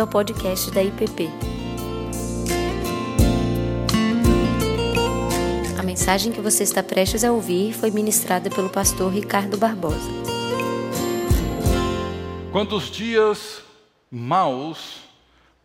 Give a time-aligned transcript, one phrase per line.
[0.00, 1.28] bem-vindo ao podcast da IPP.
[5.78, 10.10] A mensagem que você está prestes a ouvir foi ministrada pelo pastor Ricardo Barbosa.
[12.50, 13.62] Quando os dias
[14.10, 15.02] maus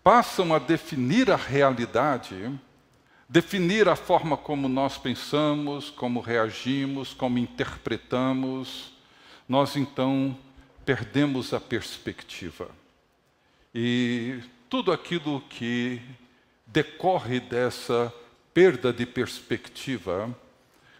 [0.04, 2.52] passam a definir a realidade,
[3.29, 8.93] definir a forma como nós pensamos, como reagimos, como interpretamos,
[9.47, 10.38] nós então
[10.86, 12.85] perdemos a perspectiva.
[13.78, 14.39] E
[14.70, 16.02] tudo aquilo que
[16.65, 18.14] decorre dessa
[18.54, 20.34] perda de perspectiva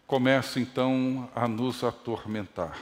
[0.06, 2.78] começa então a nos atormentar.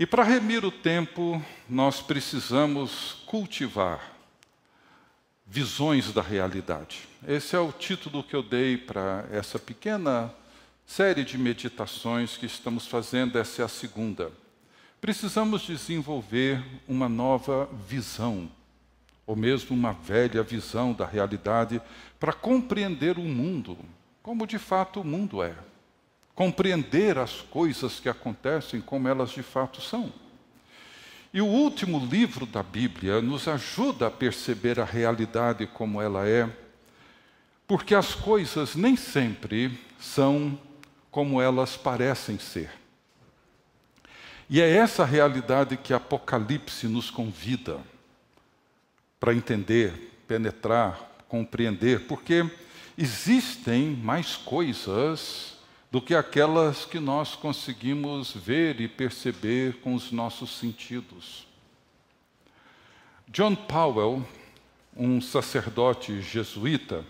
[0.00, 4.16] E para remir o tempo, nós precisamos cultivar
[5.46, 7.08] visões da realidade.
[7.24, 10.34] Esse é o título que eu dei para essa pequena
[10.84, 14.32] série de meditações que estamos fazendo, essa é a segunda
[15.00, 18.48] precisamos desenvolver uma nova visão,
[19.26, 21.80] ou mesmo uma velha visão da realidade,
[22.18, 23.76] para compreender o mundo,
[24.22, 25.54] como de fato o mundo é.
[26.34, 30.12] Compreender as coisas que acontecem como elas de fato são.
[31.32, 36.48] E o último livro da Bíblia nos ajuda a perceber a realidade como ela é,
[37.66, 40.58] porque as coisas nem sempre são
[41.10, 42.70] como elas parecem ser.
[44.48, 47.80] E é essa realidade que Apocalipse nos convida
[49.18, 52.48] para entender, penetrar, compreender, porque
[52.96, 55.56] existem mais coisas
[55.90, 61.46] do que aquelas que nós conseguimos ver e perceber com os nossos sentidos.
[63.28, 64.24] John Powell,
[64.96, 67.04] um sacerdote jesuíta,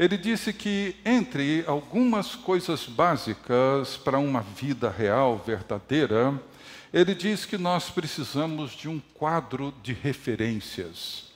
[0.00, 6.42] ele disse que, entre algumas coisas básicas para uma vida real, verdadeira,
[6.90, 11.30] ele diz que nós precisamos de um quadro de referências.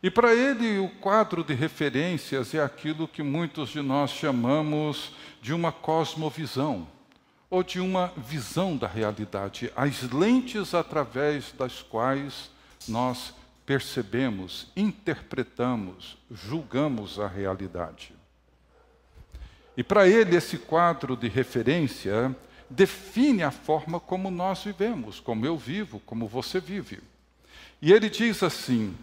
[0.00, 5.10] E para ele, o quadro de referências é aquilo que muitos de nós chamamos
[5.42, 6.86] de uma cosmovisão,
[7.50, 12.52] ou de uma visão da realidade, as lentes através das quais
[12.86, 13.34] nós
[13.66, 18.14] percebemos, interpretamos, julgamos a realidade.
[19.76, 22.34] E para ele, esse quadro de referência
[22.68, 27.00] define a forma como nós vivemos, como eu vivo, como você vive.
[27.80, 28.96] E ele diz assim: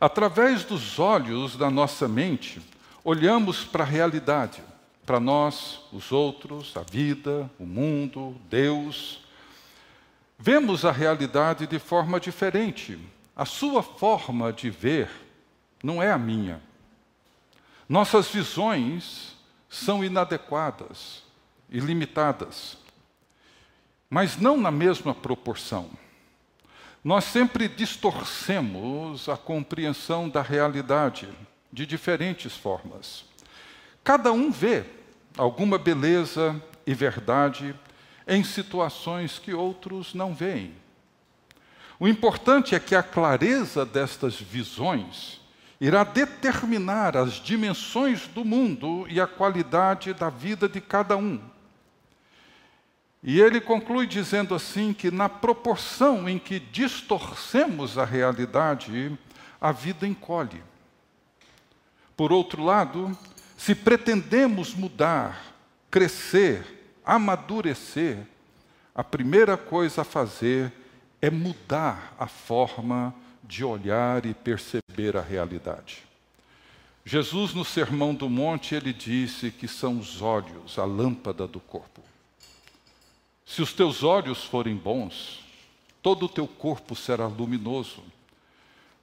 [0.00, 2.60] através dos olhos da nossa mente,
[3.04, 4.62] olhamos para a realidade,
[5.04, 9.20] para nós, os outros, a vida, o mundo, Deus.
[10.38, 12.98] Vemos a realidade de forma diferente,
[13.34, 15.10] a sua forma de ver
[15.82, 16.62] não é a minha.
[17.88, 19.36] Nossas visões
[19.68, 21.22] são inadequadas,
[21.70, 22.76] ilimitadas,
[24.08, 25.90] mas não na mesma proporção.
[27.02, 31.28] Nós sempre distorcemos a compreensão da realidade
[31.72, 33.24] de diferentes formas.
[34.04, 34.84] Cada um vê
[35.36, 37.74] alguma beleza e verdade
[38.26, 40.81] em situações que outros não veem.
[42.02, 45.40] O importante é que a clareza destas visões
[45.80, 51.40] irá determinar as dimensões do mundo e a qualidade da vida de cada um.
[53.22, 59.16] E ele conclui dizendo assim que na proporção em que distorcemos a realidade,
[59.60, 60.60] a vida encolhe.
[62.16, 63.16] Por outro lado,
[63.56, 65.54] se pretendemos mudar,
[65.88, 68.26] crescer, amadurecer,
[68.92, 70.81] a primeira coisa a fazer é
[71.30, 76.02] mudar a forma de olhar e perceber a realidade.
[77.04, 82.00] Jesus, no Sermão do Monte, ele disse que são os olhos a lâmpada do corpo.
[83.46, 85.44] Se os teus olhos forem bons,
[86.00, 88.02] todo o teu corpo será luminoso.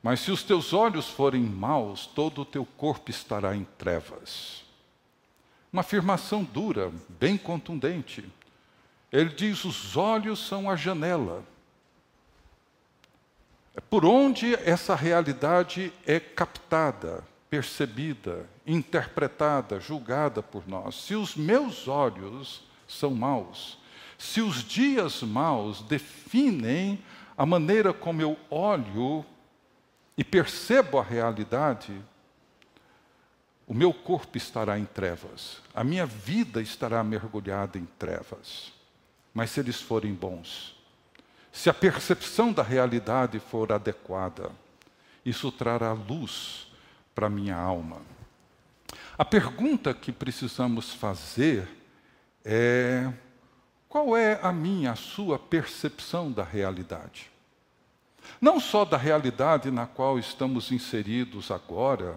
[0.03, 4.63] Mas se os teus olhos forem maus, todo o teu corpo estará em trevas.
[5.71, 8.25] Uma afirmação dura, bem contundente.
[9.11, 11.58] Ele diz: os olhos são a janela é
[13.89, 20.95] por onde essa realidade é captada, percebida, interpretada, julgada por nós.
[20.95, 23.77] Se os meus olhos são maus,
[24.17, 26.99] se os dias maus definem
[27.37, 29.25] a maneira como eu olho
[30.17, 31.93] e percebo a realidade,
[33.65, 38.73] o meu corpo estará em trevas, a minha vida estará mergulhada em trevas.
[39.33, 40.75] Mas se eles forem bons,
[41.51, 44.51] se a percepção da realidade for adequada,
[45.25, 46.67] isso trará luz
[47.13, 48.01] para a minha alma.
[49.17, 51.67] A pergunta que precisamos fazer
[52.45, 53.11] é:
[53.87, 57.29] qual é a minha, a sua percepção da realidade?
[58.39, 62.15] Não só da realidade na qual estamos inseridos agora,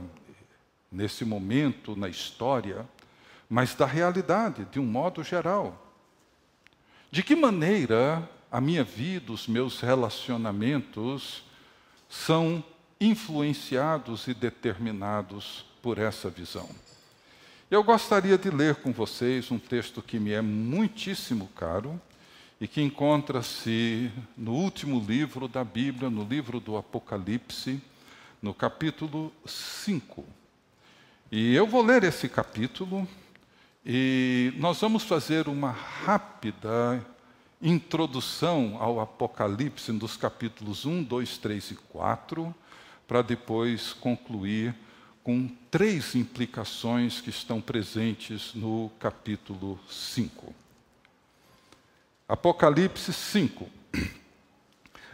[0.91, 2.87] nesse momento na história,
[3.49, 5.77] mas da realidade de um modo geral.
[7.11, 11.43] De que maneira a minha vida, os meus relacionamentos
[12.07, 12.63] são
[13.01, 16.69] influenciados e determinados por essa visão?
[17.71, 21.99] Eu gostaria de ler com vocês um texto que me é muitíssimo caro
[22.61, 27.81] e que encontra-se no último livro da Bíblia, no livro do Apocalipse,
[28.43, 30.27] no capítulo 5.
[31.31, 33.09] E eu vou ler esse capítulo
[33.85, 37.03] e nós vamos fazer uma rápida
[37.63, 42.55] introdução ao Apocalipse dos capítulos 1, 2, 3 e 4,
[43.07, 44.75] para depois concluir
[45.23, 50.53] com três implicações que estão presentes no capítulo 5.
[52.29, 53.71] Apocalipse 5.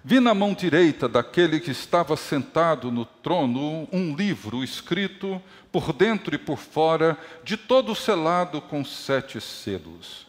[0.02, 6.34] Vi na mão direita daquele que estava sentado no trono um livro escrito por dentro
[6.34, 10.26] e por fora, de todo selado com sete selos.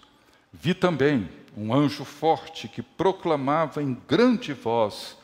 [0.51, 5.18] Vi também um anjo forte que proclamava em grande voz: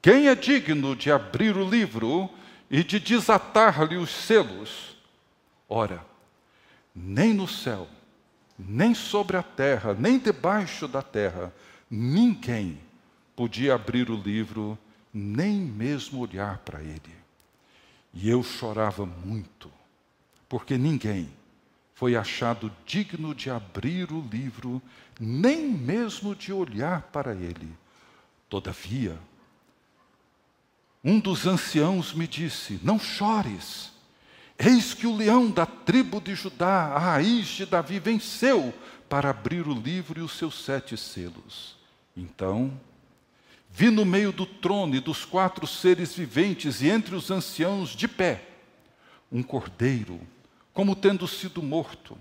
[0.00, 2.30] Quem é digno de abrir o livro
[2.70, 4.96] e de desatar-lhe os selos.
[5.68, 6.04] Ora,
[6.94, 7.86] nem no céu,
[8.58, 11.52] nem sobre a terra, nem debaixo da terra,
[11.90, 12.78] ninguém
[13.36, 14.78] podia abrir o livro,
[15.12, 17.14] nem mesmo olhar para ele.
[18.14, 19.70] E eu chorava muito,
[20.48, 21.28] porque ninguém
[22.02, 24.82] foi achado digno de abrir o livro,
[25.20, 27.72] nem mesmo de olhar para ele.
[28.48, 29.16] Todavia,
[31.04, 33.92] um dos anciãos me disse: Não chores.
[34.58, 38.74] Eis que o leão da tribo de Judá, a raiz de Davi, venceu
[39.08, 41.76] para abrir o livro e os seus sete selos.
[42.16, 42.80] Então,
[43.70, 48.08] vi no meio do trono e dos quatro seres viventes e entre os anciãos de
[48.08, 48.42] pé,
[49.30, 50.20] um cordeiro,
[50.72, 52.16] como tendo sido morto.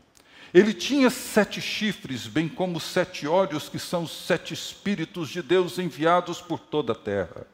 [0.53, 5.79] Ele tinha sete chifres, bem como sete olhos, que são os sete espíritos de Deus
[5.79, 7.47] enviados por toda a terra.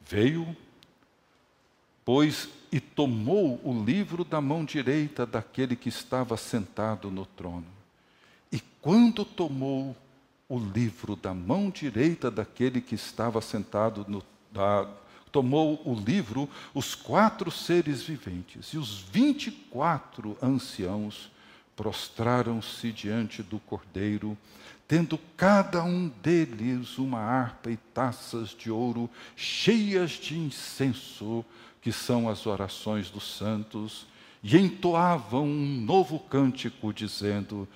[0.00, 0.56] Veio,
[2.04, 7.66] pois, e tomou o livro da mão direita daquele que estava sentado no trono.
[8.50, 9.96] E quando tomou
[10.48, 14.86] o livro da mão direita daquele que estava sentado no da,
[15.32, 21.30] tomou o livro os quatro seres viventes e os vinte e quatro anciãos
[21.74, 24.36] prostraram-se diante do cordeiro
[24.92, 31.42] tendo cada um deles uma harpa e taças de ouro cheias de incenso,
[31.80, 34.06] que são as orações dos santos,
[34.42, 37.68] e entoavam um novo cântico, dizendo: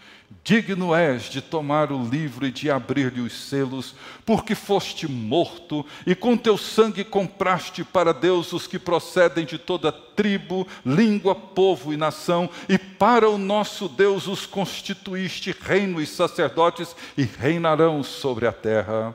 [0.43, 6.15] Digno és de tomar o livro e de abrir-lhe os selos, porque foste morto, e
[6.15, 11.97] com teu sangue compraste para Deus os que procedem de toda tribo, língua, povo e
[11.97, 18.53] nação, e para o nosso Deus os constituíste reino e sacerdotes, e reinarão sobre a
[18.53, 19.15] terra.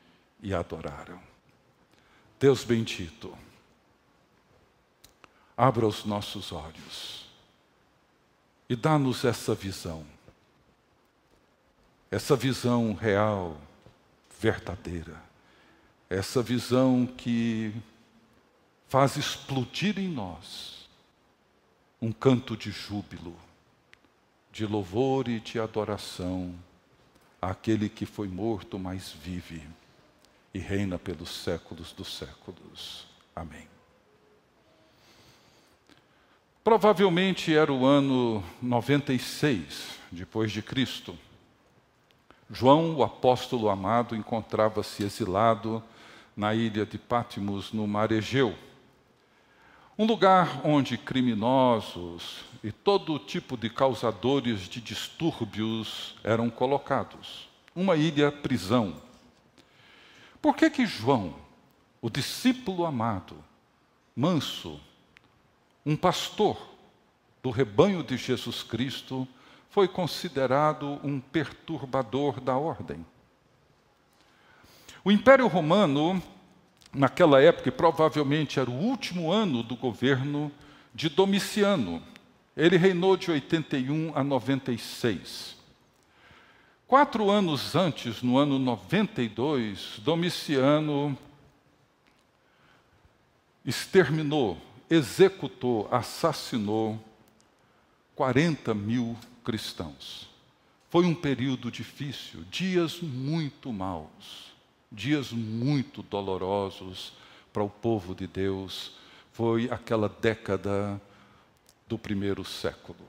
[0.41, 1.19] e adoraram.
[2.39, 3.37] Deus bendito,
[5.55, 7.29] abra os nossos olhos
[8.67, 10.05] e dá-nos essa visão,
[12.09, 13.59] essa visão real,
[14.39, 15.21] verdadeira,
[16.09, 17.73] essa visão que
[18.87, 20.89] faz explodir em nós
[22.01, 23.37] um canto de júbilo,
[24.51, 26.55] de louvor e de adoração
[27.39, 29.63] àquele que foi morto, mas vive
[30.53, 33.05] e reina pelos séculos dos séculos.
[33.35, 33.67] Amém.
[36.63, 41.17] Provavelmente era o ano 96 depois de Cristo.
[42.49, 45.81] João, o apóstolo amado, encontrava-se exilado
[46.35, 48.55] na ilha de Pátimos, no mar Egeu.
[49.97, 57.49] Um lugar onde criminosos e todo tipo de causadores de distúrbios eram colocados.
[57.75, 58.95] Uma ilha prisão.
[60.41, 61.35] Por que que João,
[62.01, 63.35] o discípulo amado,
[64.15, 64.79] manso,
[65.85, 66.57] um pastor
[67.43, 69.27] do rebanho de Jesus Cristo,
[69.69, 73.05] foi considerado um perturbador da ordem?
[75.03, 76.21] O Império Romano,
[76.93, 80.51] naquela época, e provavelmente era o último ano do governo
[80.93, 82.01] de Domiciano.
[82.57, 85.60] Ele reinou de 81 a 96.
[86.91, 91.17] Quatro anos antes, no ano 92, Domiciano
[93.63, 94.57] exterminou,
[94.89, 97.01] executou, assassinou
[98.13, 100.29] 40 mil cristãos.
[100.89, 104.51] Foi um período difícil, dias muito maus,
[104.91, 107.13] dias muito dolorosos
[107.53, 108.97] para o povo de Deus.
[109.31, 111.01] Foi aquela década
[111.87, 112.99] do primeiro século.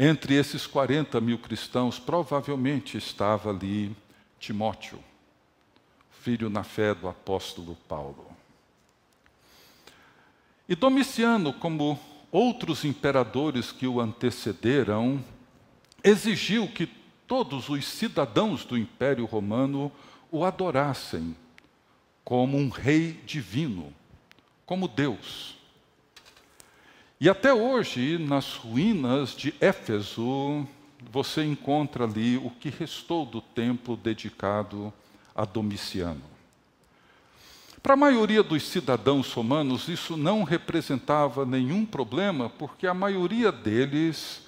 [0.00, 3.96] Entre esses 40 mil cristãos, provavelmente estava ali
[4.38, 5.00] Timóteo,
[6.22, 8.24] filho na fé do apóstolo Paulo.
[10.68, 11.98] E Domiciano, como
[12.30, 15.24] outros imperadores que o antecederam,
[16.04, 16.86] exigiu que
[17.26, 19.90] todos os cidadãos do Império Romano
[20.30, 21.34] o adorassem
[22.24, 23.92] como um rei divino,
[24.64, 25.57] como Deus.
[27.20, 30.64] E até hoje, nas ruínas de Éfeso,
[31.10, 34.92] você encontra ali o que restou do templo dedicado
[35.34, 36.22] a Domiciano.
[37.82, 44.46] Para a maioria dos cidadãos romanos, isso não representava nenhum problema, porque a maioria deles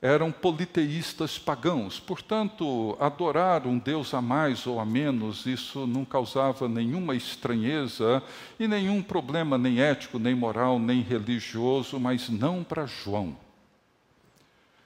[0.00, 1.98] eram politeístas pagãos.
[1.98, 8.22] Portanto, adorar um Deus a mais ou a menos, isso não causava nenhuma estranheza
[8.58, 13.36] e nenhum problema, nem ético, nem moral, nem religioso, mas não para João.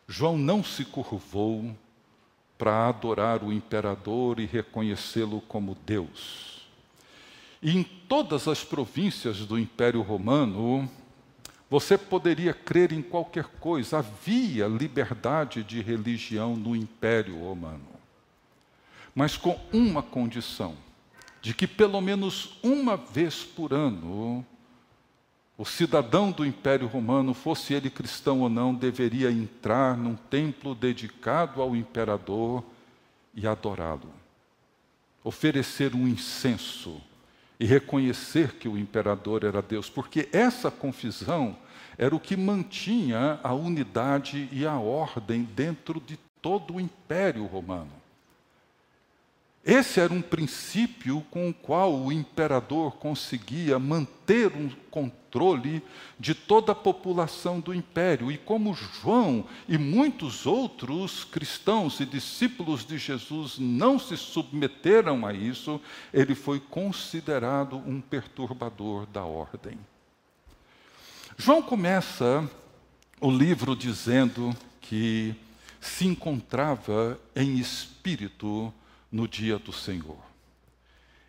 [0.08, 1.74] João não se curvou
[2.56, 6.62] para adorar o imperador e reconhecê-lo como Deus.
[7.62, 10.88] E em todas as províncias do Império Romano,
[11.72, 17.88] você poderia crer em qualquer coisa, havia liberdade de religião no Império Romano.
[19.14, 20.76] Mas com uma condição:
[21.40, 24.44] de que pelo menos uma vez por ano,
[25.56, 31.62] o cidadão do Império Romano, fosse ele cristão ou não, deveria entrar num templo dedicado
[31.62, 32.62] ao imperador
[33.34, 34.12] e adorá-lo.
[35.24, 37.00] Oferecer um incenso
[37.62, 41.56] e reconhecer que o imperador era Deus, porque essa confusão
[41.96, 48.01] era o que mantinha a unidade e a ordem dentro de todo o império romano.
[49.64, 55.80] Esse era um princípio com o qual o imperador conseguia manter um controle
[56.18, 58.32] de toda a população do império.
[58.32, 65.32] E como João e muitos outros cristãos e discípulos de Jesus não se submeteram a
[65.32, 65.80] isso,
[66.12, 69.78] ele foi considerado um perturbador da ordem.
[71.36, 72.50] João começa
[73.20, 75.36] o livro dizendo que
[75.80, 78.74] se encontrava em espírito
[79.12, 80.18] no dia do Senhor.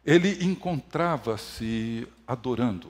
[0.05, 2.89] Ele encontrava-se adorando,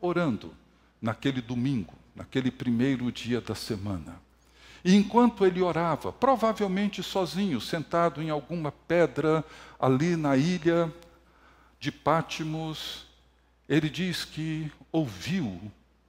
[0.00, 0.54] orando,
[1.00, 4.20] naquele domingo, naquele primeiro dia da semana.
[4.84, 9.44] E enquanto ele orava, provavelmente sozinho, sentado em alguma pedra
[9.78, 10.92] ali na ilha
[11.78, 13.06] de Pátimos,
[13.68, 15.60] ele diz que ouviu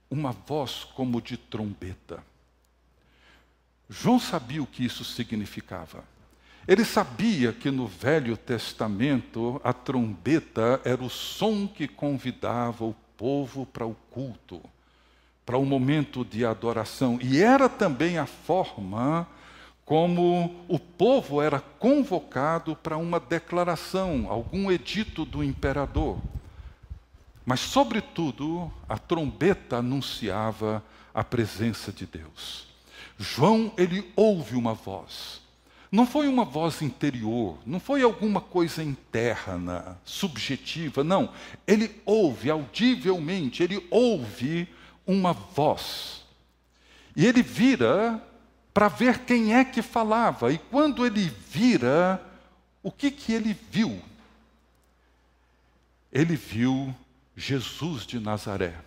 [0.10, 2.24] uma voz como de trombeta.
[3.90, 6.04] João sabia o que isso significava.
[6.68, 13.66] Ele sabia que no Velho Testamento a trombeta era o som que convidava o povo
[13.66, 14.62] para o culto,
[15.46, 17.18] para o momento de adoração.
[17.22, 19.26] E era também a forma
[19.86, 26.20] como o povo era convocado para uma declaração, algum edito do imperador.
[27.46, 30.84] Mas, sobretudo, a trombeta anunciava
[31.14, 32.68] a presença de Deus.
[33.18, 35.47] João, ele ouve uma voz.
[35.92, 41.32] Não foi uma voz interior, não foi alguma coisa interna, subjetiva, não.
[41.66, 44.68] Ele ouve audivelmente, ele ouve
[45.06, 46.26] uma voz.
[47.16, 48.22] E ele vira
[48.74, 50.52] para ver quem é que falava.
[50.52, 52.22] E quando ele vira,
[52.84, 54.02] o que que ele viu?
[56.12, 56.94] Ele viu
[57.36, 58.87] Jesus de Nazaré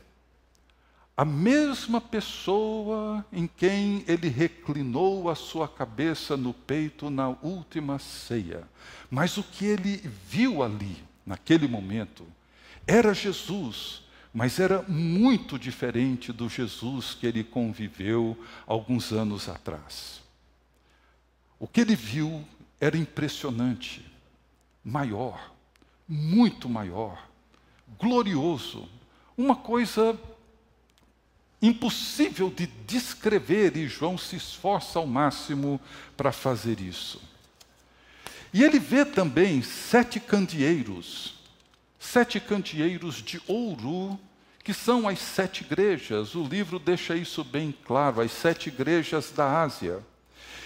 [1.20, 8.66] a mesma pessoa em quem ele reclinou a sua cabeça no peito na última ceia.
[9.10, 10.96] Mas o que ele viu ali,
[11.26, 12.26] naquele momento,
[12.86, 18.34] Era Jesus, mas era muito diferente do Jesus que ele conviveu
[18.66, 20.22] alguns anos atrás.
[21.58, 22.42] O que ele viu
[22.80, 24.10] era impressionante,
[24.82, 25.52] maior,
[26.08, 27.28] muito maior,
[27.98, 28.88] glorioso,
[29.36, 30.18] uma coisa
[31.62, 35.80] impossível de descrever, e João se esforça ao máximo
[36.16, 37.20] para fazer isso.
[38.52, 41.34] E ele vê também sete candeeiros,
[41.98, 44.18] sete candeeiros de ouro,
[44.64, 46.34] que são as sete igrejas.
[46.34, 50.04] O livro deixa isso bem claro, as sete igrejas da Ásia.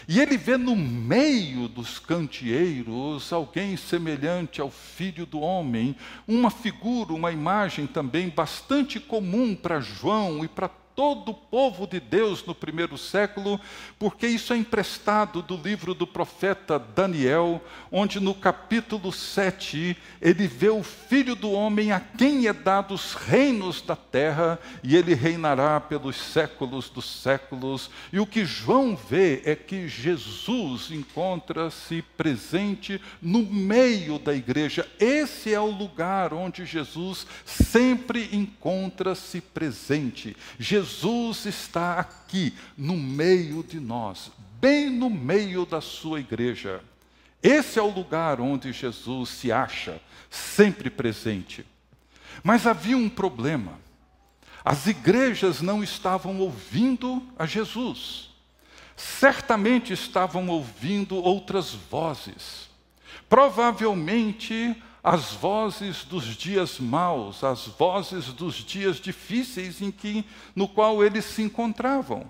[0.06, 5.96] E ele vê no meio dos candeeiros alguém semelhante ao filho do homem,
[6.28, 11.98] uma figura, uma imagem também bastante comum para João e para todo o povo de
[11.98, 13.60] Deus no primeiro século,
[13.98, 17.60] porque isso é emprestado do livro do profeta Daniel,
[17.90, 23.14] onde no capítulo 7 ele vê o filho do homem a quem é dado os
[23.14, 27.90] reinos da terra, e ele reinará pelos séculos dos séculos.
[28.12, 34.88] E o que João vê é que Jesus encontra-se presente no meio da igreja.
[35.00, 40.36] Esse é o lugar onde Jesus sempre encontra-se presente.
[40.58, 46.82] Jesus Jesus está aqui, no meio de nós, bem no meio da sua igreja.
[47.42, 50.00] Esse é o lugar onde Jesus se acha,
[50.30, 51.64] sempre presente.
[52.42, 53.78] Mas havia um problema.
[54.62, 58.30] As igrejas não estavam ouvindo a Jesus.
[58.94, 62.68] Certamente estavam ouvindo outras vozes.
[63.28, 70.24] Provavelmente as vozes dos dias maus, as vozes dos dias difíceis em que
[70.56, 72.24] no qual eles se encontravam.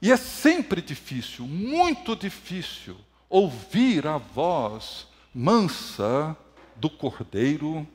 [0.00, 2.96] E é sempre difícil, muito difícil,
[3.28, 6.34] ouvir a voz mansa
[6.74, 7.86] do cordeiro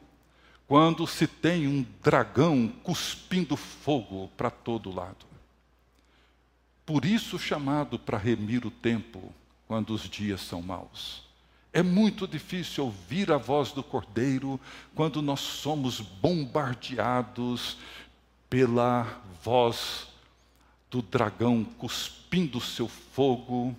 [0.67, 5.25] quando se tem um dragão cuspindo fogo para todo lado.
[6.85, 9.33] Por isso chamado para remir o tempo
[9.67, 11.24] quando os dias são maus.
[11.75, 14.57] É muito difícil ouvir a voz do Cordeiro
[14.95, 17.75] quando nós somos bombardeados
[18.49, 20.07] pela voz
[20.89, 23.75] do dragão cuspindo seu fogo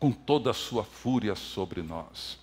[0.00, 2.40] com toda a sua fúria sobre nós.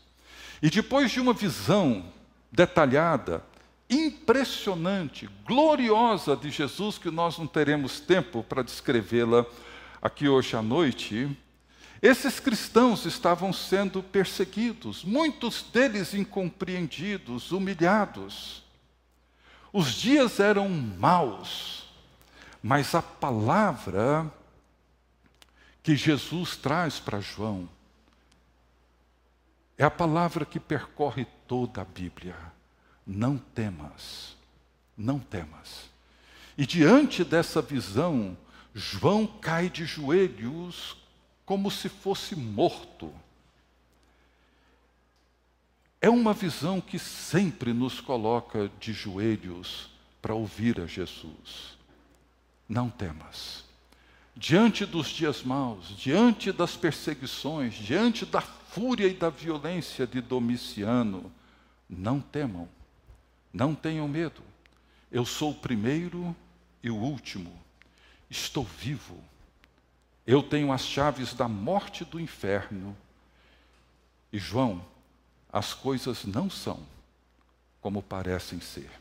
[0.61, 2.05] E depois de uma visão
[2.49, 3.43] detalhada,
[3.89, 9.45] impressionante, gloriosa de Jesus, que nós não teremos tempo para descrevê-la
[10.01, 11.29] aqui hoje à noite,
[12.01, 18.63] esses cristãos estavam sendo perseguidos, muitos deles incompreendidos, humilhados.
[19.73, 21.89] Os dias eram maus,
[22.63, 24.31] mas a palavra
[25.83, 27.69] que Jesus traz para João
[29.77, 32.35] é a palavra que percorre toda a Bíblia.
[33.07, 34.35] Não temas,
[34.97, 35.89] não temas.
[36.57, 38.37] E diante dessa visão,
[38.75, 40.97] João cai de joelhos
[41.49, 43.11] como se fosse morto.
[45.99, 49.89] É uma visão que sempre nos coloca de joelhos
[50.21, 51.75] para ouvir a Jesus.
[52.69, 53.65] Não temas.
[54.35, 61.33] Diante dos dias maus, diante das perseguições, diante da fúria e da violência de Domiciano,
[61.89, 62.69] não temam,
[63.51, 64.43] não tenham medo.
[65.11, 66.35] Eu sou o primeiro
[66.83, 67.51] e o último.
[68.29, 69.19] Estou vivo
[70.31, 72.95] eu tenho as chaves da morte e do inferno.
[74.31, 74.85] E João,
[75.51, 76.79] as coisas não são
[77.81, 78.91] como parecem ser.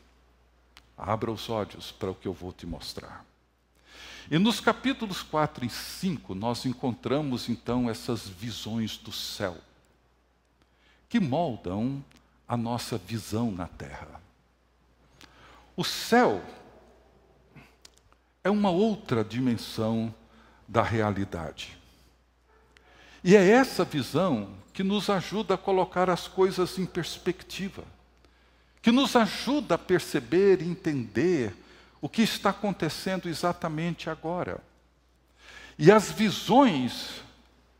[0.97, 3.23] Abra os olhos para o que eu vou te mostrar.
[4.31, 9.55] E nos capítulos 4 e 5, nós encontramos então essas visões do céu,
[11.07, 12.03] que moldam
[12.47, 14.19] a nossa visão na terra.
[15.77, 16.43] O céu
[18.43, 20.11] é uma outra dimensão
[20.69, 21.75] da realidade.
[23.23, 27.83] E é essa visão que nos ajuda a colocar as coisas em perspectiva,
[28.81, 31.55] que nos ajuda a perceber e entender
[31.99, 34.63] o que está acontecendo exatamente agora.
[35.77, 37.21] E as visões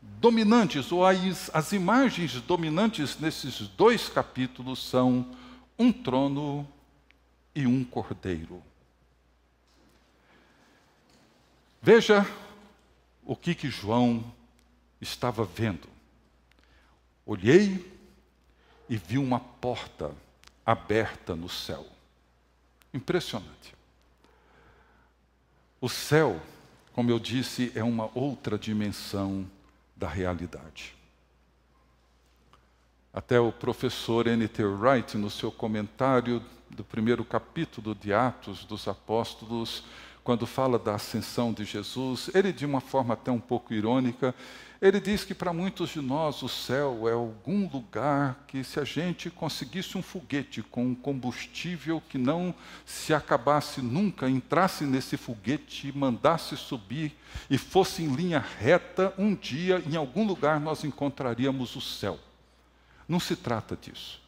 [0.02, 5.30] dominantes, ou as, as imagens dominantes nesses dois capítulos são
[5.78, 6.68] um trono
[7.54, 8.62] e um cordeiro.
[11.80, 12.26] Veja
[13.24, 14.24] o que que João
[15.00, 15.88] estava vendo.
[17.24, 17.90] Olhei
[18.88, 20.12] e vi uma porta
[20.64, 21.86] aberta no céu.
[22.92, 23.74] Impressionante.
[25.80, 26.40] O céu,
[26.92, 29.48] como eu disse, é uma outra dimensão
[29.96, 30.94] da realidade.
[33.12, 34.62] Até o professor N.T.
[34.64, 39.84] Wright, no seu comentário do primeiro capítulo de Atos dos Apóstolos,
[40.30, 44.32] quando fala da ascensão de Jesus, ele, de uma forma até um pouco irônica,
[44.80, 48.84] ele diz que para muitos de nós o céu é algum lugar que, se a
[48.84, 52.54] gente conseguisse um foguete com um combustível que não
[52.86, 57.12] se acabasse nunca, entrasse nesse foguete, mandasse subir
[57.50, 62.20] e fosse em linha reta, um dia, em algum lugar, nós encontraríamos o céu.
[63.08, 64.22] Não se trata disso.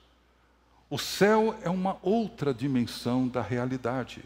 [0.90, 4.24] O céu é uma outra dimensão da realidade.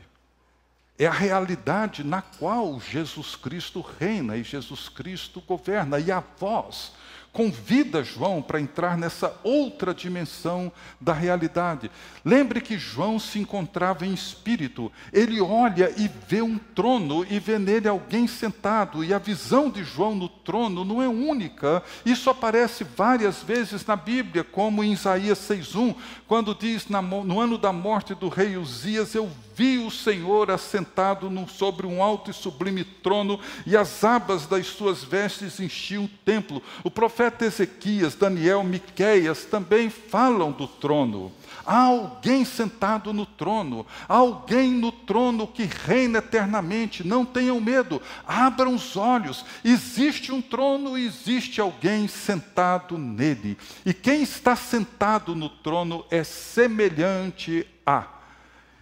[0.98, 5.98] É a realidade na qual Jesus Cristo reina e Jesus Cristo governa.
[6.00, 6.92] E a voz
[7.36, 11.90] convida João para entrar nessa outra dimensão da realidade.
[12.24, 14.90] Lembre que João se encontrava em espírito.
[15.12, 19.04] Ele olha e vê um trono e vê nele alguém sentado.
[19.04, 21.82] E a visão de João no trono não é única.
[22.06, 25.94] Isso aparece várias vezes na Bíblia, como em Isaías 6:1,
[26.26, 31.86] quando diz no ano da morte do rei Uzias, eu vi o Senhor assentado sobre
[31.86, 36.62] um alto e sublime trono, e as abas das suas vestes enchiam o templo.
[36.84, 41.32] O profeta Ezequias, Daniel, Miqueias também falam do trono.
[41.64, 47.06] Há alguém sentado no trono, há alguém no trono que reina eternamente.
[47.06, 49.42] Não tenham medo, abram os olhos.
[49.64, 53.56] Existe um trono, existe alguém sentado nele.
[53.86, 58.15] E quem está sentado no trono é semelhante a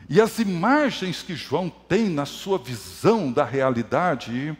[0.08, 4.56] e as imagens que João tem na sua visão da realidade,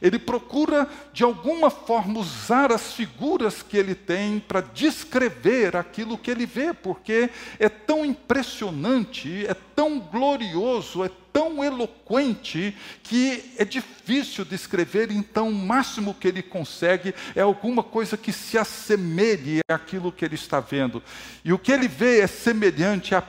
[0.00, 6.30] ele procura de alguma forma usar as figuras que ele tem para descrever aquilo que
[6.30, 14.44] ele vê, porque é tão impressionante, é tão glorioso, é tão eloquente que é difícil
[14.44, 20.24] descrever, então o máximo que ele consegue é alguma coisa que se assemelhe àquilo que
[20.24, 21.02] ele está vendo.
[21.44, 23.22] E o que ele vê é semelhante a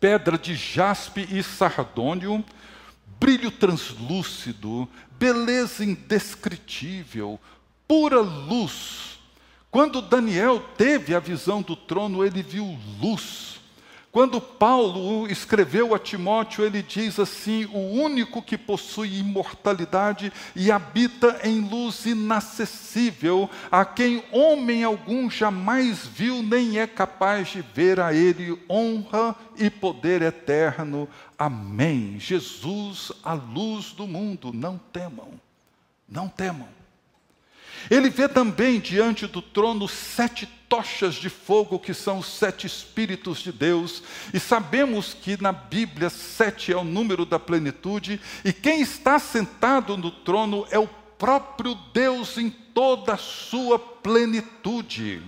[0.00, 2.42] pedra de jaspe e sardônio,
[3.20, 7.38] brilho translúcido, beleza indescritível,
[7.86, 9.20] pura luz.
[9.70, 13.59] Quando Daniel teve a visão do trono, ele viu luz.
[14.12, 21.40] Quando Paulo escreveu a Timóteo, ele diz assim: o único que possui imortalidade e habita
[21.44, 28.12] em luz inacessível, a quem homem algum jamais viu, nem é capaz de ver a
[28.12, 31.08] ele honra e poder eterno.
[31.38, 32.16] Amém.
[32.18, 35.28] Jesus, a luz do mundo, não temam,
[36.08, 36.68] não temam.
[37.88, 43.40] Ele vê também diante do trono sete tochas de fogo, que são os sete Espíritos
[43.40, 48.80] de Deus, e sabemos que na Bíblia sete é o número da plenitude, e quem
[48.80, 55.20] está sentado no trono é o próprio Deus em toda a sua plenitude.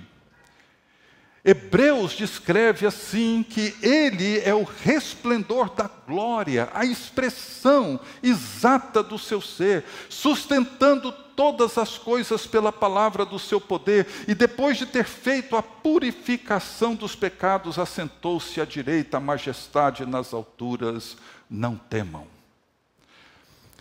[1.45, 9.41] Hebreus descreve assim que ele é o resplendor da glória, a expressão exata do seu
[9.41, 15.57] ser, sustentando todas as coisas pela palavra do seu poder, e depois de ter feito
[15.57, 21.16] a purificação dos pecados, assentou-se à direita, a majestade nas alturas,
[21.49, 22.27] não temam.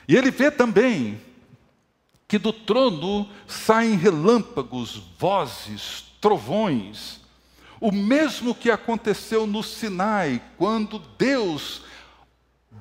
[0.08, 1.22] E ele vê também
[2.28, 7.20] que do trono saem relâmpagos, vozes, trovões,
[7.80, 11.82] o mesmo que aconteceu no Sinai, quando Deus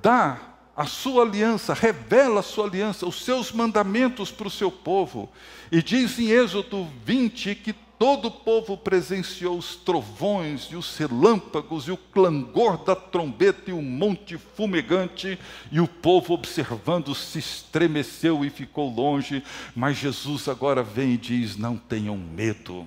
[0.03, 0.50] dá
[0.81, 5.29] a sua aliança, revela a sua aliança, os seus mandamentos para o seu povo.
[5.71, 11.87] E diz em Êxodo 20 que todo o povo presenciou os trovões e os relâmpagos
[11.87, 15.39] e o clangor da trombeta e o monte fumegante,
[15.71, 19.45] e o povo observando se estremeceu e ficou longe,
[19.77, 22.87] mas Jesus agora vem e diz: Não tenham medo,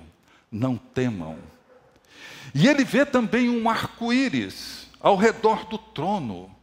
[0.50, 1.38] não temam.
[2.52, 6.53] E ele vê também um arco-íris ao redor do trono,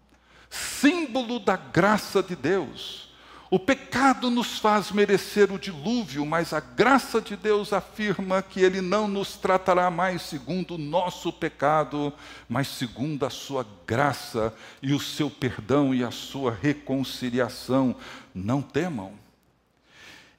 [0.52, 3.10] símbolo da graça de Deus.
[3.50, 8.80] O pecado nos faz merecer o dilúvio, mas a graça de Deus afirma que Ele
[8.80, 12.14] não nos tratará mais segundo o nosso pecado,
[12.48, 17.94] mas segundo a Sua graça e o seu perdão e a Sua reconciliação.
[18.34, 19.12] Não temam.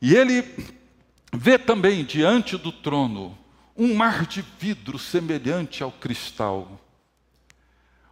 [0.00, 0.42] E Ele
[1.34, 3.36] vê também diante do trono
[3.76, 6.80] um mar de vidro semelhante ao cristal.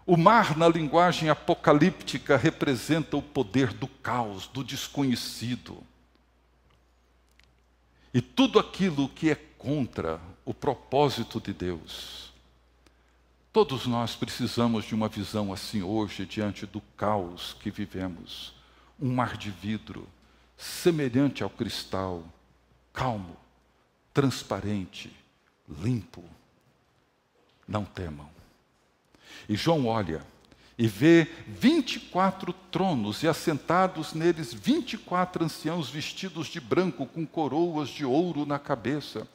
[0.07, 5.83] O mar, na linguagem apocalíptica, representa o poder do caos, do desconhecido.
[8.13, 12.33] E tudo aquilo que é contra o propósito de Deus.
[13.53, 18.55] Todos nós precisamos de uma visão assim hoje, diante do caos que vivemos.
[18.99, 20.09] Um mar de vidro,
[20.57, 22.25] semelhante ao cristal,
[22.93, 23.37] calmo,
[24.15, 25.15] transparente,
[25.69, 26.25] limpo.
[27.67, 28.40] Não temam.
[29.51, 30.25] E João olha
[30.79, 38.05] e vê 24 tronos e assentados neles 24 anciãos vestidos de branco com coroas de
[38.05, 39.27] ouro na cabeça.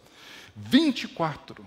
[0.55, 1.65] 24,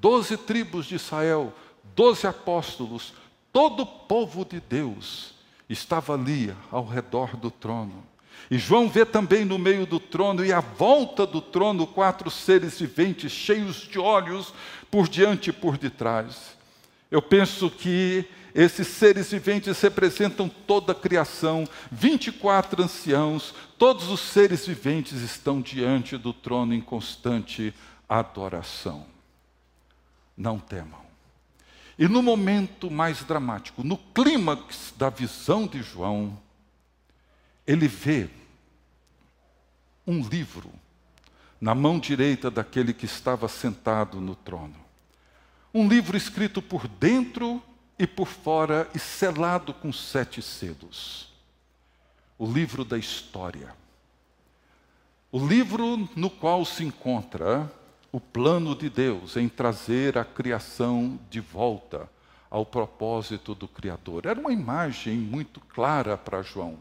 [0.00, 1.52] 12 tribos de Israel,
[1.94, 3.12] 12 apóstolos,
[3.52, 5.34] todo o povo de Deus
[5.68, 8.02] estava ali ao redor do trono.
[8.50, 12.80] E João vê também no meio do trono e à volta do trono quatro seres
[12.80, 14.54] viventes cheios de olhos
[14.90, 16.58] por diante e por detrás.
[17.10, 24.66] Eu penso que esses seres viventes representam toda a criação, 24 anciãos, todos os seres
[24.66, 27.74] viventes estão diante do trono em constante
[28.08, 29.06] adoração.
[30.36, 31.00] Não temam.
[31.98, 36.38] E no momento mais dramático, no clímax da visão de João,
[37.66, 38.28] ele vê
[40.06, 40.70] um livro
[41.60, 44.89] na mão direita daquele que estava sentado no trono.
[45.72, 47.62] Um livro escrito por dentro
[47.96, 51.32] e por fora e selado com sete selos.
[52.36, 53.72] O livro da história.
[55.30, 57.70] O livro no qual se encontra
[58.10, 62.10] o plano de Deus em trazer a criação de volta
[62.50, 64.26] ao propósito do Criador.
[64.26, 66.78] Era uma imagem muito clara para João.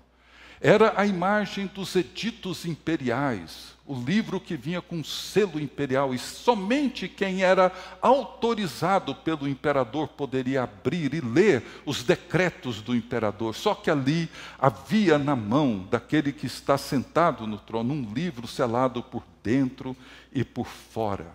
[0.62, 7.08] Era a imagem dos editos imperiais, o livro que vinha com selo imperial, e somente
[7.08, 13.56] quem era autorizado pelo imperador poderia abrir e ler os decretos do imperador.
[13.56, 19.02] Só que ali havia na mão daquele que está sentado no trono um livro selado
[19.02, 19.95] por dentro
[20.34, 21.34] e por fora.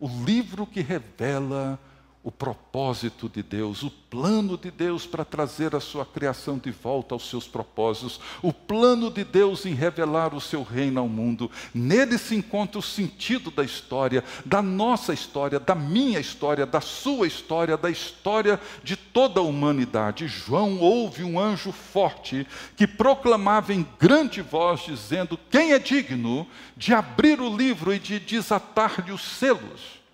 [0.00, 1.78] O livro que revela
[2.26, 7.14] o propósito de Deus, o plano de Deus para trazer a sua criação de volta
[7.14, 11.48] aos seus propósitos, o plano de Deus em revelar o seu reino ao mundo.
[11.72, 17.28] Nele se encontra o sentido da história, da nossa história, da minha história, da sua
[17.28, 20.26] história, da história de toda a humanidade.
[20.26, 22.44] João ouve um anjo forte
[22.76, 26.44] que proclamava em grande voz, dizendo: Quem é digno
[26.76, 30.05] de abrir o livro e de desatar-lhe os selos?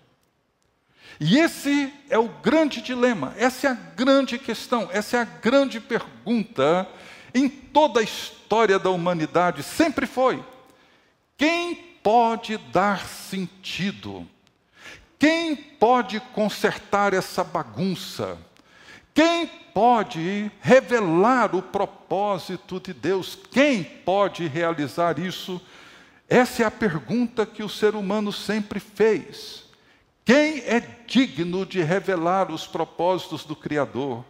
[1.19, 5.79] E esse é o grande dilema, essa é a grande questão, essa é a grande
[5.79, 6.87] pergunta
[7.33, 10.43] em toda a história da humanidade, sempre foi:
[11.37, 14.27] quem pode dar sentido?
[15.17, 18.37] Quem pode consertar essa bagunça?
[19.13, 23.37] Quem pode revelar o propósito de Deus?
[23.51, 25.61] Quem pode realizar isso?
[26.27, 29.62] Essa é a pergunta que o ser humano sempre fez.
[30.25, 34.23] Quem é digno de revelar os propósitos do Criador?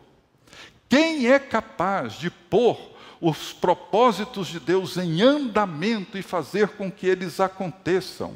[0.90, 2.78] Quem é capaz de pôr
[3.22, 8.36] os propósitos de Deus em andamento e fazer com que eles aconteçam?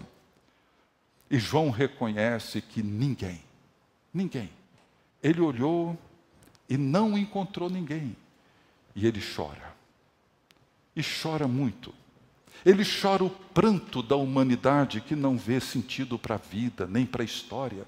[1.30, 3.44] E João reconhece que ninguém,
[4.14, 4.50] ninguém.
[5.22, 5.98] Ele olhou
[6.70, 8.16] e não encontrou ninguém.
[8.96, 9.76] E ele chora.
[10.96, 11.94] E chora muito.
[12.68, 17.24] Ele chora o pranto da humanidade que não vê sentido para a vida, nem para
[17.24, 17.88] a história.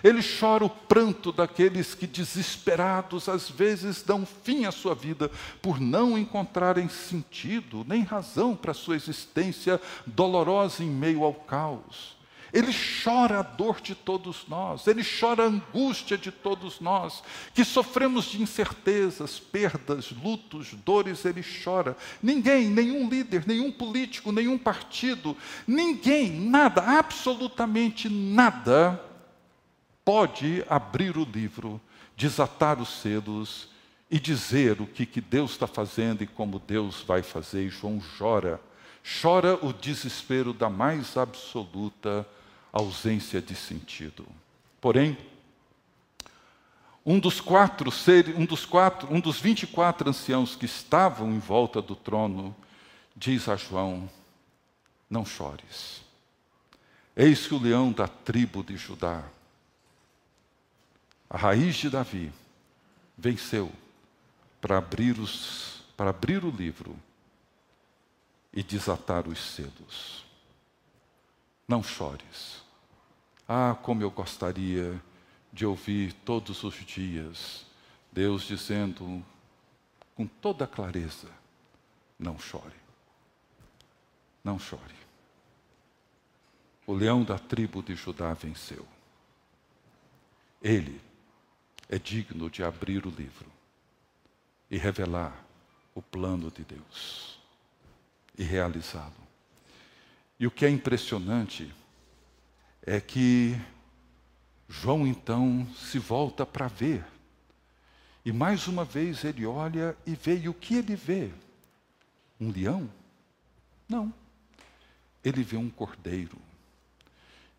[0.00, 5.28] Ele chora o pranto daqueles que, desesperados, às vezes dão fim à sua vida
[5.60, 12.16] por não encontrarem sentido nem razão para a sua existência dolorosa em meio ao caos.
[12.52, 12.70] Ele
[13.02, 17.22] chora a dor de todos nós, ele chora a angústia de todos nós,
[17.54, 21.96] que sofremos de incertezas, perdas, lutos, dores, ele chora.
[22.22, 25.34] Ninguém, nenhum líder, nenhum político, nenhum partido,
[25.66, 29.02] ninguém, nada, absolutamente nada,
[30.04, 31.80] pode abrir o livro,
[32.14, 33.70] desatar os selos
[34.10, 37.64] e dizer o que, que Deus está fazendo e como Deus vai fazer.
[37.64, 38.60] E João chora,
[39.22, 42.26] chora o desespero da mais absoluta
[42.72, 44.26] ausência de sentido.
[44.80, 45.16] Porém,
[47.04, 51.82] um dos quatro seres, um dos quatro, um dos 24 anciãos que estavam em volta
[51.82, 52.54] do trono,
[53.16, 54.08] diz a João:
[55.10, 56.00] Não chores.
[57.14, 59.22] Eis que o leão da tribo de Judá,
[61.28, 62.32] a raiz de Davi,
[63.18, 63.70] venceu
[64.60, 66.96] para abrir os para abrir o livro
[68.52, 70.24] e desatar os selos.
[71.68, 72.61] Não chores.
[73.54, 74.98] Ah, como eu gostaria
[75.52, 77.66] de ouvir todos os dias
[78.10, 79.22] Deus dizendo
[80.14, 81.28] com toda clareza:
[82.18, 82.80] não chore,
[84.42, 84.94] não chore.
[86.86, 88.88] O leão da tribo de Judá venceu.
[90.62, 90.98] Ele
[91.90, 93.52] é digno de abrir o livro
[94.70, 95.44] e revelar
[95.94, 97.38] o plano de Deus
[98.34, 99.12] e realizá-lo.
[100.40, 101.70] E o que é impressionante
[102.84, 103.56] é que
[104.68, 107.04] João então se volta para ver
[108.24, 111.30] E mais uma vez ele olha e vê, e o que ele vê?
[112.40, 112.90] Um leão?
[113.88, 114.12] Não.
[115.24, 116.38] Ele vê um cordeiro.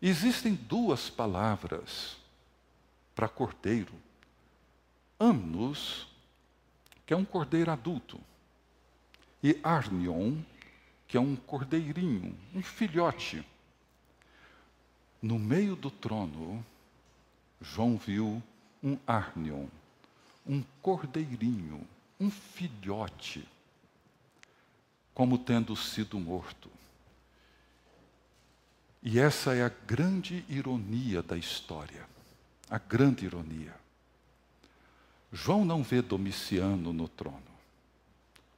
[0.00, 2.16] Existem duas palavras
[3.14, 3.92] para cordeiro.
[5.20, 6.06] Amnos,
[7.06, 8.20] que é um cordeiro adulto,
[9.42, 10.38] e Arnion,
[11.06, 13.44] que é um cordeirinho, um filhote.
[15.24, 16.62] No meio do trono,
[17.58, 18.42] João viu
[18.82, 19.68] um Arnion,
[20.46, 21.88] um cordeirinho,
[22.20, 23.48] um filhote,
[25.14, 26.70] como tendo sido morto.
[29.02, 32.06] E essa é a grande ironia da história,
[32.68, 33.74] a grande ironia.
[35.32, 37.40] João não vê Domiciano no trono,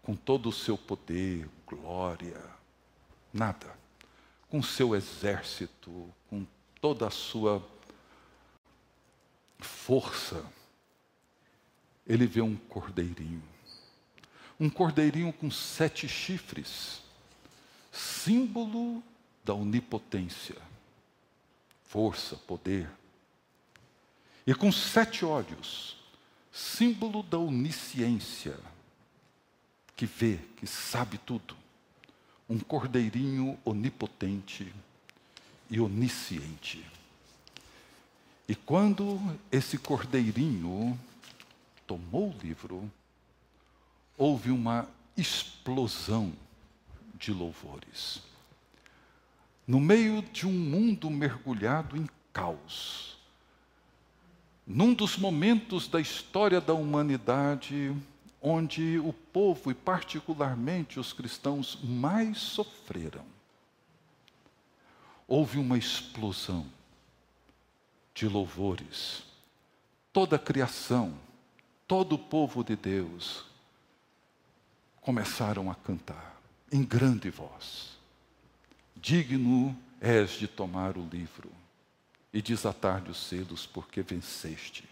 [0.02, 2.42] com todo o seu poder, glória,
[3.32, 3.72] nada.
[4.48, 6.12] Com seu exército,
[6.86, 7.60] toda a sua
[9.58, 10.46] força,
[12.06, 13.42] ele vê um cordeirinho.
[14.60, 17.02] Um cordeirinho com sete chifres,
[17.90, 19.02] símbolo
[19.44, 20.54] da onipotência,
[21.82, 22.88] força, poder.
[24.46, 25.96] E com sete olhos,
[26.52, 28.56] símbolo da onisciência,
[29.96, 31.56] que vê, que sabe tudo.
[32.48, 34.72] Um cordeirinho onipotente
[35.70, 36.84] e onisciente.
[38.48, 40.98] E quando esse cordeirinho
[41.86, 42.90] tomou o livro,
[44.16, 46.32] houve uma explosão
[47.14, 48.22] de louvores.
[49.66, 53.18] No meio de um mundo mergulhado em caos,
[54.66, 57.94] num dos momentos da história da humanidade
[58.40, 63.24] onde o povo, e particularmente os cristãos, mais sofreram,
[65.26, 66.66] houve uma explosão
[68.14, 69.24] de louvores.
[70.12, 71.14] Toda a criação,
[71.86, 73.44] todo o povo de Deus
[75.00, 76.40] começaram a cantar
[76.72, 77.96] em grande voz.
[78.94, 81.50] Digno és de tomar o livro
[82.32, 84.88] e desatar-lhe os selos, porque venceste.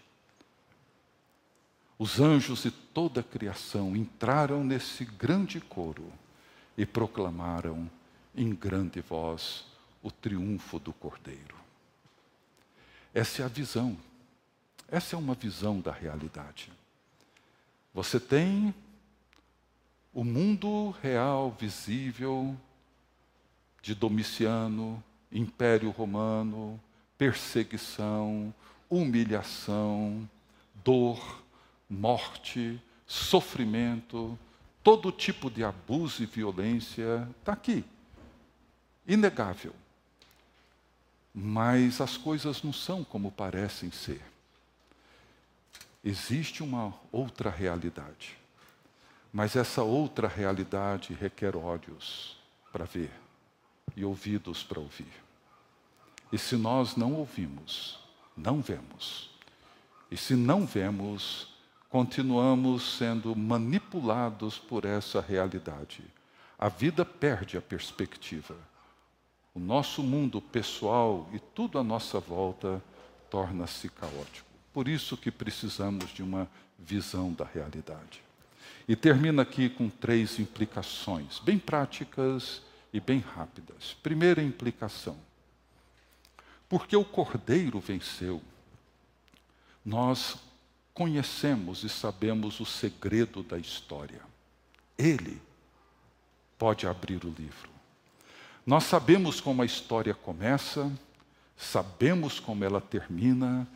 [1.97, 6.11] Os anjos e toda a criação entraram nesse grande coro
[6.77, 7.89] e proclamaram
[8.35, 9.63] em grande voz
[10.05, 11.55] o triunfo do Cordeiro.
[13.11, 13.97] Essa é a visão.
[14.87, 16.71] Essa é uma visão da realidade.
[17.91, 18.71] Você tem
[20.13, 22.55] o mundo real, visível,
[23.81, 26.79] de Domiciano, Império Romano,
[27.17, 28.53] perseguição,
[28.87, 30.29] humilhação,
[30.83, 31.43] dor,
[31.89, 34.37] morte, sofrimento,
[34.83, 37.83] todo tipo de abuso e violência está aqui.
[39.07, 39.73] Inegável.
[41.37, 44.21] Mas as coisas não são como parecem ser.
[46.01, 48.37] Existe uma outra realidade.
[49.33, 52.37] Mas essa outra realidade requer olhos
[52.71, 53.11] para ver
[53.97, 55.11] e ouvidos para ouvir.
[56.31, 57.99] E se nós não ouvimos,
[58.37, 59.29] não vemos.
[60.09, 61.53] E se não vemos,
[61.89, 66.01] continuamos sendo manipulados por essa realidade.
[66.57, 68.55] A vida perde a perspectiva
[69.55, 72.83] o nosso mundo pessoal e tudo à nossa volta
[73.29, 74.45] torna-se caótico.
[74.73, 78.21] Por isso que precisamos de uma visão da realidade.
[78.85, 83.95] E termina aqui com três implicações, bem práticas e bem rápidas.
[84.03, 85.17] Primeira implicação:
[86.67, 88.41] porque o Cordeiro venceu,
[89.83, 90.35] nós
[90.93, 94.21] conhecemos e sabemos o segredo da história.
[94.97, 95.41] Ele
[96.57, 97.74] pode abrir o livro.
[98.65, 100.91] Nós sabemos como a história começa,
[101.55, 103.67] sabemos como ela termina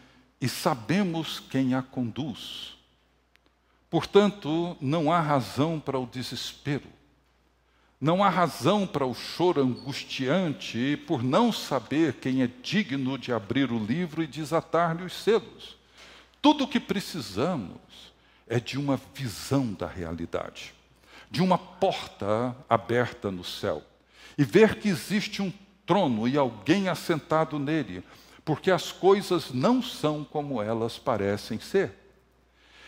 [0.42, 2.76] e sabemos quem a conduz.
[3.88, 6.88] Portanto, não há razão para o desespero,
[8.02, 13.72] não há razão para o choro angustiante por não saber quem é digno de abrir
[13.72, 15.78] o livro e desatar-lhe os selos.
[16.42, 17.78] Tudo o que precisamos
[18.48, 20.74] é de uma visão da realidade,
[21.30, 23.84] de uma porta aberta no céu
[24.40, 25.52] e ver que existe um
[25.86, 28.02] trono e alguém assentado nele,
[28.46, 31.92] porque as coisas não são como elas parecem ser.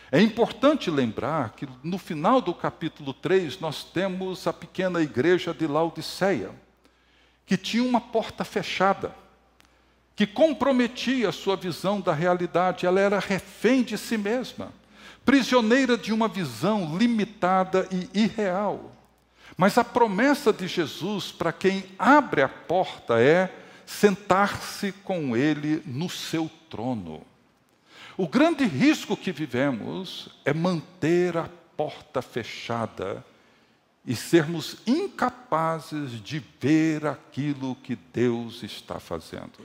[0.09, 5.67] É importante lembrar que no final do capítulo 3 nós temos a pequena igreja de
[5.67, 6.51] Laodiceia,
[7.45, 9.13] que tinha uma porta fechada,
[10.15, 14.71] que comprometia a sua visão da realidade, ela era refém de si mesma,
[15.25, 19.00] prisioneira de uma visão limitada e irreal.
[19.61, 23.47] Mas a promessa de Jesus para quem abre a porta é
[23.85, 27.21] sentar-se com Ele no seu trono.
[28.17, 31.47] O grande risco que vivemos é manter a
[31.77, 33.23] porta fechada
[34.03, 39.59] e sermos incapazes de ver aquilo que Deus está fazendo.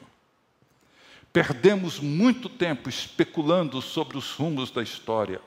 [1.33, 5.41] Perdemos muito tempo especulando sobre os rumos da história.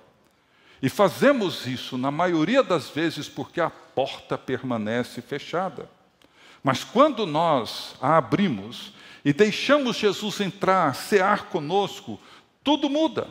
[0.81, 3.69] E fazemos isso, na maioria das vezes, porque a
[3.99, 5.89] porta permanece fechada.
[6.63, 8.93] Mas quando nós a abrimos
[9.25, 12.17] e deixamos Jesus entrar, cear conosco,
[12.63, 13.27] tudo muda.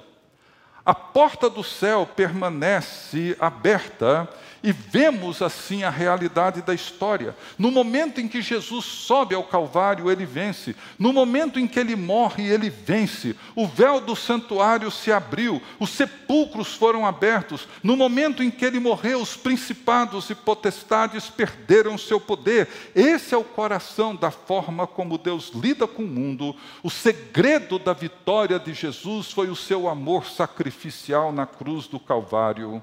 [0.85, 4.29] A porta do céu permanece aberta
[4.63, 7.35] e vemos assim a realidade da história.
[7.57, 10.75] No momento em que Jesus sobe ao Calvário, ele vence.
[10.99, 13.37] No momento em que ele morre, ele vence.
[13.55, 17.69] O véu do santuário se abriu, os sepulcros foram abertos.
[17.83, 22.69] No momento em que ele morreu, os principados e potestades perderam seu poder.
[22.95, 26.55] Esse é o coração da forma como Deus lida com o mundo.
[26.83, 32.83] O segredo da vitória de Jesus foi o seu amor sacrificial na cruz do Calvário.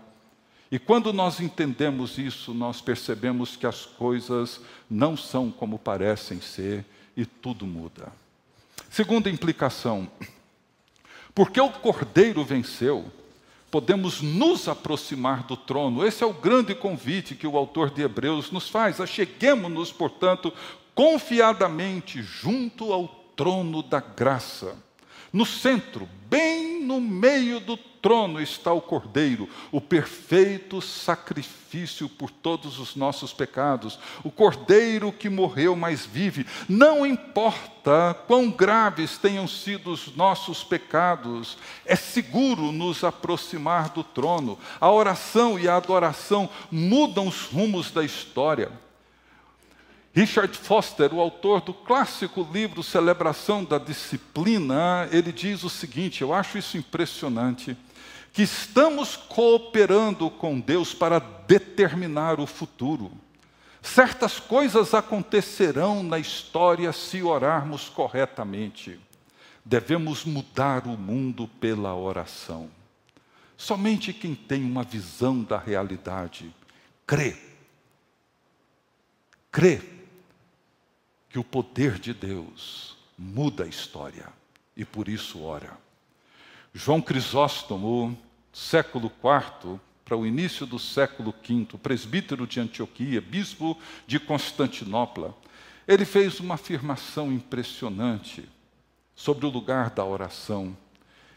[0.71, 6.85] E quando nós entendemos isso, nós percebemos que as coisas não são como parecem ser
[7.15, 8.11] e tudo muda.
[8.89, 10.09] Segunda implicação:
[11.33, 13.05] porque o Cordeiro venceu,
[13.69, 16.05] podemos nos aproximar do trono.
[16.05, 18.99] Esse é o grande convite que o autor de Hebreus nos faz.
[18.99, 20.51] Acheguemos-nos, portanto,
[20.95, 24.75] confiadamente junto ao trono da graça.
[25.31, 27.75] No centro, bem no meio do
[28.05, 33.97] trono está o Cordeiro, o perfeito sacrifício por todos os nossos pecados.
[34.23, 36.45] O Cordeiro que morreu, mas vive.
[36.69, 44.59] Não importa quão graves tenham sido os nossos pecados, é seguro nos aproximar do trono.
[44.79, 48.84] A oração e a adoração mudam os rumos da história.
[50.15, 56.33] Richard Foster, o autor do clássico livro Celebração da Disciplina, ele diz o seguinte: eu
[56.33, 57.75] acho isso impressionante
[58.31, 63.11] que estamos cooperando com Deus para determinar o futuro.
[63.81, 68.97] Certas coisas acontecerão na história se orarmos corretamente.
[69.65, 72.69] Devemos mudar o mundo pela oração.
[73.57, 76.55] Somente quem tem uma visão da realidade
[77.05, 77.35] crê.
[79.51, 79.94] Crê
[81.35, 84.29] que o poder de Deus muda a história
[84.73, 85.77] e por isso ora.
[86.73, 88.17] João Crisóstomo,
[88.53, 93.77] século IV para o início do século V, presbítero de Antioquia, bispo
[94.07, 95.35] de Constantinopla,
[95.85, 98.47] ele fez uma afirmação impressionante
[99.13, 100.77] sobre o lugar da oração.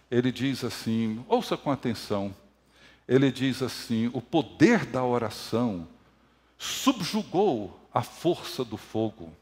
[0.09, 2.33] Ele diz assim: ouça com atenção.
[3.09, 5.89] Ele diz assim: o poder da oração
[6.57, 9.33] subjugou a força do fogo,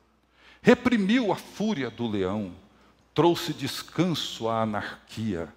[0.66, 2.52] reprimiu a fúria do leão,
[3.14, 5.48] trouxe descanso à anarquia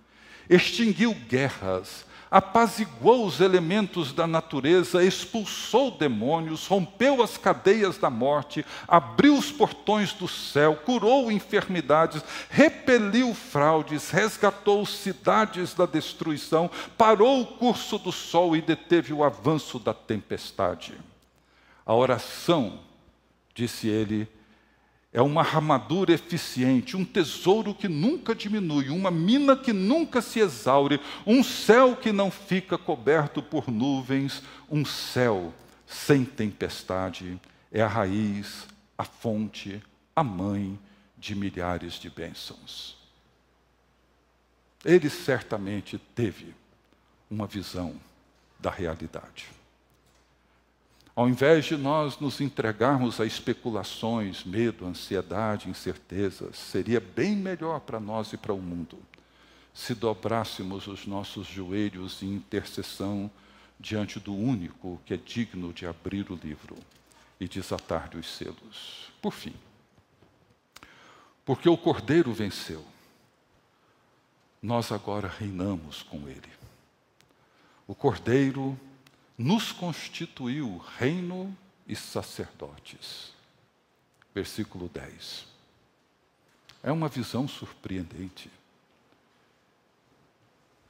[0.50, 9.38] extinguiu guerras, apaziguou os elementos da natureza, expulsou demônios, rompeu as cadeias da morte, abriu
[9.38, 17.98] os portões do céu, curou enfermidades, repeliu fraudes, resgatou cidades da destruição, parou o curso
[17.98, 20.94] do sol e deteve o avanço da tempestade.
[21.86, 22.80] A oração,
[23.56, 24.28] disse ele,
[25.12, 31.02] é uma armadura eficiente, um tesouro que nunca diminui, uma mina que nunca se exaure,
[31.26, 35.54] um céu que não fica coberto por nuvens, um céu
[35.88, 37.40] sem tempestade.
[37.72, 39.82] É a raiz, a fonte,
[40.16, 40.78] a mãe
[41.18, 42.98] de milhares de bênçãos.
[44.86, 46.54] Ele certamente teve
[47.30, 47.96] uma visão
[48.60, 49.59] da realidade.
[51.20, 58.00] Ao invés de nós nos entregarmos a especulações, medo, ansiedade, incertezas, seria bem melhor para
[58.00, 58.98] nós e para o mundo
[59.74, 63.30] se dobrássemos os nossos joelhos em intercessão
[63.78, 66.78] diante do único que é digno de abrir o livro
[67.38, 69.12] e desatar-lhe os selos.
[69.22, 69.56] Por fim,
[71.44, 72.86] porque o Cordeiro venceu,
[74.64, 76.50] nós agora reinamos com ele.
[77.86, 78.80] O Cordeiro
[79.40, 83.34] nos constituiu reino e sacerdotes.
[84.36, 85.48] Versículo 10.
[86.84, 88.52] É uma visão surpreendente.